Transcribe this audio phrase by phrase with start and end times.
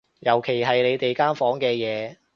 [0.21, 2.15] 尤其係你哋間房嘅嘢